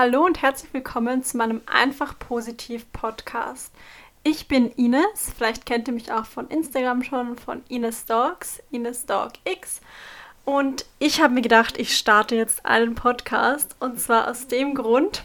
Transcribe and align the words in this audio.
Hallo 0.00 0.24
und 0.24 0.42
herzlich 0.42 0.72
willkommen 0.72 1.24
zu 1.24 1.36
meinem 1.38 1.60
Einfach 1.66 2.16
Positiv 2.20 2.86
Podcast. 2.92 3.74
Ich 4.22 4.46
bin 4.46 4.70
Ines, 4.76 5.32
vielleicht 5.36 5.66
kennt 5.66 5.88
ihr 5.88 5.94
mich 5.94 6.12
auch 6.12 6.24
von 6.24 6.46
Instagram 6.46 7.02
schon, 7.02 7.36
von 7.36 7.64
Ines 7.68 8.04
Dogs, 8.04 8.62
Ines 8.70 9.06
Dog 9.06 9.32
X. 9.42 9.80
Und 10.44 10.86
ich 11.00 11.20
habe 11.20 11.34
mir 11.34 11.42
gedacht, 11.42 11.76
ich 11.80 11.96
starte 11.96 12.36
jetzt 12.36 12.64
einen 12.64 12.94
Podcast 12.94 13.74
und 13.80 13.98
zwar 13.98 14.30
aus 14.30 14.46
dem 14.46 14.76
Grund, 14.76 15.24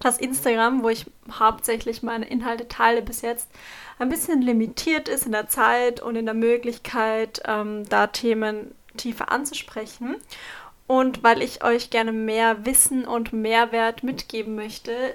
dass 0.00 0.18
Instagram, 0.18 0.82
wo 0.82 0.90
ich 0.90 1.06
hauptsächlich 1.38 2.02
meine 2.02 2.28
Inhalte 2.28 2.68
teile 2.68 3.00
bis 3.00 3.22
jetzt, 3.22 3.48
ein 3.98 4.10
bisschen 4.10 4.42
limitiert 4.42 5.08
ist 5.08 5.24
in 5.24 5.32
der 5.32 5.48
Zeit 5.48 6.02
und 6.02 6.16
in 6.16 6.26
der 6.26 6.34
Möglichkeit, 6.34 7.40
ähm, 7.46 7.88
da 7.88 8.06
Themen 8.08 8.74
tiefer 8.98 9.32
anzusprechen. 9.32 10.16
Und 10.90 11.22
weil 11.22 11.40
ich 11.40 11.62
euch 11.62 11.90
gerne 11.90 12.10
mehr 12.10 12.66
Wissen 12.66 13.04
und 13.04 13.32
Mehrwert 13.32 14.02
mitgeben 14.02 14.56
möchte, 14.56 15.14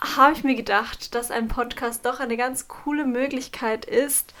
habe 0.00 0.34
ich 0.34 0.44
mir 0.44 0.54
gedacht, 0.54 1.16
dass 1.16 1.32
ein 1.32 1.48
Podcast 1.48 2.06
doch 2.06 2.20
eine 2.20 2.36
ganz 2.36 2.68
coole 2.68 3.04
Möglichkeit 3.04 3.84
ist, 3.84 4.32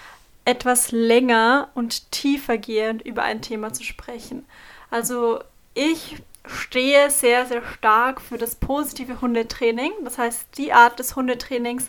etwas 0.44 0.92
länger 0.92 1.70
und 1.74 2.12
tiefergehend 2.12 3.02
über 3.02 3.24
ein 3.24 3.42
Thema 3.42 3.72
zu 3.72 3.82
sprechen. 3.82 4.46
Also 4.92 5.40
ich 5.74 6.22
stehe 6.46 7.10
sehr, 7.10 7.46
sehr 7.46 7.62
stark 7.74 8.20
für 8.20 8.38
das 8.38 8.54
positive 8.54 9.20
Hundetraining. 9.20 9.90
Das 10.04 10.18
heißt, 10.18 10.56
die 10.56 10.72
Art 10.72 11.00
des 11.00 11.16
Hundetrainings, 11.16 11.88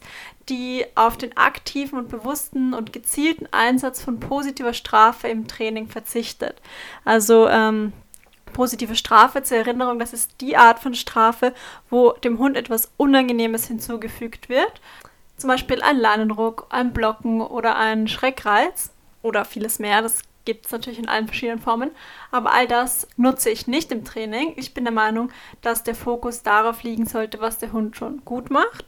die 0.49 0.85
auf 0.95 1.17
den 1.17 1.37
aktiven 1.37 1.99
und 1.99 2.09
bewussten 2.09 2.73
und 2.73 2.93
gezielten 2.93 3.47
Einsatz 3.51 4.01
von 4.01 4.19
positiver 4.19 4.73
Strafe 4.73 5.27
im 5.27 5.47
Training 5.47 5.87
verzichtet. 5.87 6.59
Also 7.05 7.47
ähm, 7.47 7.93
positive 8.51 8.95
Strafe 8.95 9.43
zur 9.43 9.57
Erinnerung, 9.57 9.99
das 9.99 10.13
ist 10.13 10.41
die 10.41 10.57
Art 10.57 10.79
von 10.79 10.93
Strafe, 10.93 11.53
wo 11.89 12.11
dem 12.11 12.37
Hund 12.39 12.57
etwas 12.57 12.91
Unangenehmes 12.97 13.67
hinzugefügt 13.67 14.49
wird. 14.49 14.81
Zum 15.37 15.47
Beispiel 15.47 15.81
ein 15.81 15.97
Leinenruck, 15.97 16.67
ein 16.69 16.93
Blocken 16.93 17.41
oder 17.41 17.75
ein 17.75 18.07
Schreckreiz 18.07 18.91
oder 19.21 19.45
vieles 19.45 19.79
mehr. 19.79 20.01
Das 20.01 20.21
gibt 20.45 20.65
es 20.65 20.71
natürlich 20.71 20.99
in 20.99 21.07
allen 21.07 21.27
verschiedenen 21.27 21.61
Formen. 21.61 21.91
Aber 22.31 22.51
all 22.53 22.67
das 22.67 23.07
nutze 23.17 23.49
ich 23.49 23.67
nicht 23.67 23.91
im 23.91 24.03
Training. 24.03 24.53
Ich 24.55 24.73
bin 24.73 24.83
der 24.83 24.93
Meinung, 24.93 25.31
dass 25.61 25.83
der 25.83 25.95
Fokus 25.95 26.43
darauf 26.43 26.83
liegen 26.83 27.05
sollte, 27.05 27.39
was 27.41 27.57
der 27.57 27.71
Hund 27.71 27.95
schon 27.95 28.23
gut 28.25 28.49
macht 28.49 28.85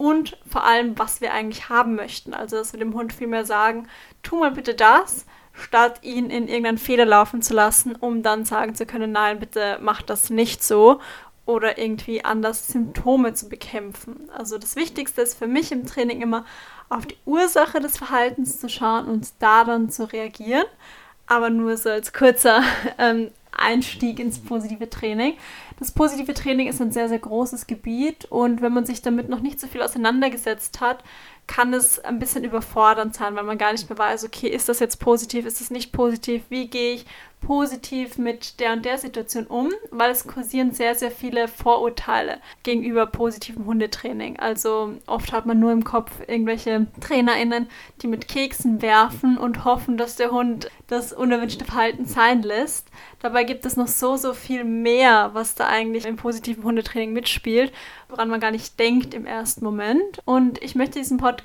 und 0.00 0.38
vor 0.50 0.64
allem, 0.64 0.98
was 0.98 1.20
wir 1.20 1.34
eigentlich 1.34 1.68
haben 1.68 1.94
möchten. 1.94 2.32
Also, 2.32 2.56
dass 2.56 2.72
wir 2.72 2.80
dem 2.80 2.94
Hund 2.94 3.12
vielmehr 3.12 3.44
sagen, 3.44 3.86
tu 4.22 4.38
mal 4.38 4.50
bitte 4.50 4.74
das 4.74 5.26
statt 5.52 5.98
ihn 6.00 6.30
in 6.30 6.48
irgendeinen 6.48 6.78
Fehler 6.78 7.04
laufen 7.04 7.42
zu 7.42 7.52
lassen, 7.52 7.94
um 7.96 8.22
dann 8.22 8.46
sagen 8.46 8.74
zu 8.74 8.86
können, 8.86 9.12
nein, 9.12 9.38
bitte 9.38 9.78
mach 9.82 10.00
das 10.00 10.30
nicht 10.30 10.64
so 10.64 11.00
oder 11.44 11.76
irgendwie 11.76 12.24
anders 12.24 12.68
Symptome 12.68 13.34
zu 13.34 13.50
bekämpfen. 13.50 14.30
Also 14.34 14.56
das 14.56 14.74
Wichtigste 14.74 15.20
ist 15.20 15.36
für 15.36 15.46
mich 15.46 15.70
im 15.70 15.84
Training 15.84 16.22
immer 16.22 16.46
auf 16.88 17.04
die 17.04 17.18
Ursache 17.26 17.80
des 17.80 17.98
Verhaltens 17.98 18.58
zu 18.58 18.70
schauen 18.70 19.06
und 19.06 19.28
da 19.40 19.64
dann 19.64 19.90
zu 19.90 20.10
reagieren. 20.10 20.64
Aber 21.26 21.50
nur 21.50 21.76
so 21.76 21.90
als 21.90 22.14
kurzer 22.14 22.62
ähm, 22.98 23.32
Einstieg 23.52 24.18
ins 24.18 24.38
positive 24.38 24.88
Training. 24.88 25.34
Das 25.78 25.92
positive 25.92 26.34
Training 26.34 26.68
ist 26.68 26.80
ein 26.80 26.92
sehr, 26.92 27.08
sehr 27.08 27.18
großes 27.18 27.66
Gebiet 27.66 28.24
und 28.26 28.62
wenn 28.62 28.72
man 28.72 28.86
sich 28.86 29.02
damit 29.02 29.28
noch 29.28 29.40
nicht 29.40 29.60
so 29.60 29.66
viel 29.66 29.82
auseinandergesetzt 29.82 30.80
hat, 30.80 31.02
kann 31.46 31.74
es 31.74 31.98
ein 31.98 32.18
bisschen 32.18 32.44
überfordernd 32.44 33.14
sein, 33.14 33.34
weil 33.34 33.42
man 33.42 33.58
gar 33.58 33.72
nicht 33.72 33.88
mehr 33.88 33.98
weiß, 33.98 34.24
okay, 34.24 34.48
ist 34.48 34.68
das 34.68 34.78
jetzt 34.78 35.00
positiv, 35.00 35.46
ist 35.46 35.60
das 35.60 35.70
nicht 35.70 35.92
positiv, 35.92 36.44
wie 36.48 36.68
gehe 36.68 36.94
ich 36.94 37.06
positiv 37.40 38.18
mit 38.18 38.60
der 38.60 38.74
und 38.74 38.84
der 38.84 38.98
Situation 38.98 39.46
um, 39.46 39.70
weil 39.90 40.10
es 40.10 40.26
kursieren 40.26 40.72
sehr, 40.72 40.94
sehr 40.94 41.10
viele 41.10 41.48
Vorurteile 41.48 42.38
gegenüber 42.62 43.06
positivem 43.06 43.64
Hundetraining. 43.64 44.38
Also 44.38 44.94
oft 45.06 45.32
hat 45.32 45.46
man 45.46 45.58
nur 45.58 45.72
im 45.72 45.82
Kopf 45.82 46.12
irgendwelche 46.26 46.86
TrainerInnen, 47.00 47.68
die 48.02 48.08
mit 48.08 48.28
Keksen 48.28 48.82
werfen 48.82 49.38
und 49.38 49.64
hoffen, 49.64 49.96
dass 49.96 50.16
der 50.16 50.30
Hund 50.30 50.70
das 50.86 51.12
unerwünschte 51.14 51.64
Verhalten 51.64 52.04
sein 52.04 52.42
lässt. 52.42 52.88
Dabei 53.20 53.44
gibt 53.44 53.64
es 53.64 53.76
noch 53.76 53.88
so, 53.88 54.16
so 54.16 54.34
viel 54.34 54.64
mehr, 54.64 55.30
was 55.32 55.54
da 55.54 55.66
eigentlich 55.66 56.04
im 56.04 56.16
positiven 56.16 56.64
Hundetraining 56.64 57.12
mitspielt, 57.12 57.72
woran 58.08 58.28
man 58.28 58.40
gar 58.40 58.50
nicht 58.50 58.78
denkt 58.78 59.14
im 59.14 59.24
ersten 59.24 59.64
Moment. 59.64 60.20
Und 60.24 60.62
ich 60.62 60.74
möchte 60.74 60.98
diesen 60.98 61.16
Podcast 61.16 61.39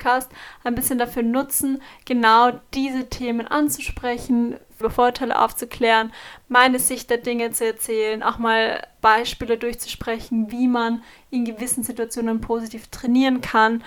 ein 0.64 0.74
bisschen 0.74 0.98
dafür 0.98 1.22
nutzen, 1.22 1.82
genau 2.04 2.52
diese 2.74 3.08
Themen 3.08 3.46
anzusprechen, 3.46 4.56
über 4.78 4.90
Vorteile 4.90 5.40
aufzuklären, 5.40 6.12
meine 6.48 6.78
Sicht 6.78 7.10
der 7.10 7.18
Dinge 7.18 7.50
zu 7.50 7.64
erzählen, 7.64 8.22
auch 8.22 8.38
mal 8.38 8.86
Beispiele 9.00 9.56
durchzusprechen, 9.56 10.50
wie 10.50 10.68
man 10.68 11.02
in 11.30 11.44
gewissen 11.44 11.82
Situationen 11.82 12.40
positiv 12.40 12.88
trainieren 12.88 13.40
kann, 13.40 13.82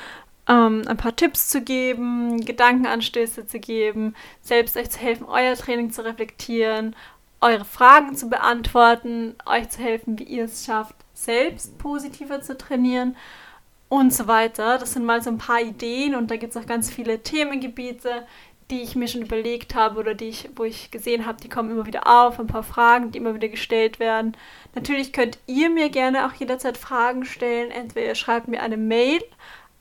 ähm, 0.47 0.83
ein 0.87 0.97
paar 0.97 1.15
Tipps 1.15 1.47
zu 1.47 1.61
geben, 1.61 2.43
Gedankenanstöße 2.43 3.45
zu 3.45 3.59
geben, 3.59 4.15
selbst 4.41 4.75
euch 4.77 4.89
zu 4.89 4.99
helfen, 4.99 5.25
euer 5.25 5.55
Training 5.55 5.91
zu 5.91 6.03
reflektieren, 6.03 6.95
eure 7.41 7.65
Fragen 7.65 8.15
zu 8.15 8.29
beantworten, 8.29 9.35
euch 9.45 9.69
zu 9.69 9.81
helfen, 9.81 10.17
wie 10.19 10.23
ihr 10.23 10.45
es 10.45 10.65
schafft, 10.65 10.95
selbst 11.13 11.77
positiver 11.77 12.41
zu 12.41 12.57
trainieren 12.57 13.15
und 13.89 14.13
so 14.13 14.27
weiter. 14.27 14.77
Das 14.77 14.94
sind 14.94 15.05
mal 15.05 15.22
so 15.22 15.29
ein 15.29 15.38
paar 15.38 15.61
Ideen 15.61 16.16
und 16.16 16.31
da 16.31 16.38
gibt 16.38 16.55
es 16.55 16.61
auch 16.61 16.67
ganz 16.67 16.89
viele 16.89 17.22
Themengebiete, 17.22 18.25
die 18.72 18.81
ich 18.81 18.95
mir 18.95 19.07
schon 19.07 19.22
überlegt 19.23 19.75
habe 19.75 20.00
oder 20.00 20.13
die 20.13 20.29
ich, 20.29 20.50
wo 20.55 20.63
ich 20.63 20.91
gesehen 20.91 21.25
habe, 21.25 21.41
die 21.41 21.50
kommen 21.50 21.72
immer 21.72 21.88
wieder 21.88 22.05
auf, 22.05 22.39
ein 22.39 22.47
paar 22.47 22.63
Fragen, 22.63 23.11
die 23.11 23.17
immer 23.17 23.33
wieder 23.33 23.47
gestellt 23.47 24.00
werden. 24.00 24.38
Natürlich 24.75 25.11
könnt 25.11 25.39
ihr 25.47 25.72
mir 25.72 25.89
gerne 25.89 26.27
auch 26.27 26.33
jederzeit 26.33 26.77
Fragen 26.77 27.25
stellen. 27.25 27.72
Entweder 27.72 28.05
ihr 28.07 28.16
schreibt 28.16 28.47
mir 28.47 28.61
eine 28.61 28.77
Mail 28.77 29.23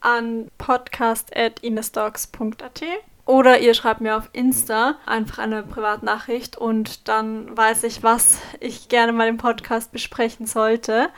an 0.00 0.50
podcast.inesdogs.at 0.56 2.82
oder 3.26 3.60
ihr 3.60 3.74
schreibt 3.74 4.00
mir 4.00 4.16
auf 4.16 4.30
Insta 4.32 4.96
einfach 5.04 5.38
eine 5.38 5.62
Privatnachricht 5.62 6.56
und 6.56 7.08
dann 7.08 7.54
weiß 7.54 7.84
ich, 7.84 8.02
was 8.02 8.38
ich 8.58 8.88
gerne 8.88 9.12
mal 9.12 9.28
im 9.28 9.36
Podcast 9.36 9.92
besprechen 9.92 10.46
sollte. 10.46 11.10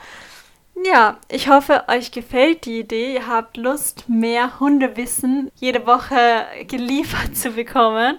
Ja, 0.83 1.17
ich 1.29 1.47
hoffe, 1.47 1.83
euch 1.89 2.11
gefällt 2.11 2.65
die 2.65 2.79
Idee. 2.79 3.15
Ihr 3.15 3.27
habt 3.27 3.57
Lust, 3.57 4.07
mehr 4.07 4.59
Hundewissen 4.59 5.51
jede 5.55 5.85
Woche 5.85 6.45
geliefert 6.67 7.35
zu 7.35 7.51
bekommen. 7.51 8.17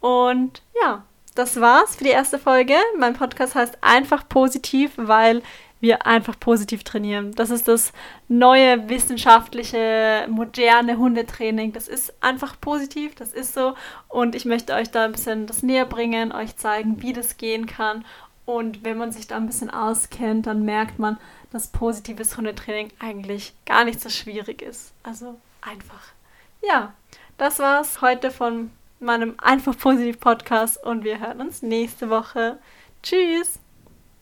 Und 0.00 0.62
ja, 0.80 1.04
das 1.34 1.60
war's 1.60 1.96
für 1.96 2.04
die 2.04 2.10
erste 2.10 2.38
Folge. 2.38 2.74
Mein 2.96 3.14
Podcast 3.14 3.54
heißt 3.54 3.78
einfach 3.82 4.28
positiv, 4.28 4.92
weil 4.96 5.42
wir 5.80 6.06
einfach 6.06 6.38
positiv 6.40 6.82
trainieren. 6.82 7.32
Das 7.32 7.50
ist 7.50 7.68
das 7.68 7.92
neue 8.26 8.88
wissenschaftliche, 8.88 10.26
moderne 10.28 10.98
Hundetraining. 10.98 11.72
Das 11.72 11.88
ist 11.88 12.14
einfach 12.20 12.60
positiv, 12.60 13.14
das 13.14 13.32
ist 13.32 13.54
so. 13.54 13.74
Und 14.08 14.34
ich 14.34 14.44
möchte 14.44 14.74
euch 14.74 14.90
da 14.90 15.04
ein 15.04 15.12
bisschen 15.12 15.46
das 15.46 15.62
näher 15.62 15.86
bringen, 15.86 16.32
euch 16.32 16.56
zeigen, 16.56 17.02
wie 17.02 17.12
das 17.12 17.36
gehen 17.36 17.66
kann. 17.66 18.04
Und 18.48 18.82
wenn 18.82 18.96
man 18.96 19.12
sich 19.12 19.26
da 19.26 19.36
ein 19.36 19.44
bisschen 19.44 19.68
auskennt, 19.68 20.46
dann 20.46 20.64
merkt 20.64 20.98
man, 20.98 21.18
dass 21.52 21.66
positives 21.66 22.34
Hundetraining 22.34 22.90
eigentlich 22.98 23.52
gar 23.66 23.84
nicht 23.84 24.00
so 24.00 24.08
schwierig 24.08 24.62
ist. 24.62 24.94
Also 25.02 25.38
einfach. 25.60 26.14
Ja, 26.62 26.94
das 27.36 27.58
war's 27.58 28.00
heute 28.00 28.30
von 28.30 28.70
meinem 29.00 29.34
Einfach 29.36 29.76
Positiv 29.76 30.18
Podcast 30.18 30.82
und 30.82 31.04
wir 31.04 31.20
hören 31.20 31.42
uns 31.42 31.60
nächste 31.60 32.08
Woche. 32.08 32.58
Tschüss! 33.02 33.60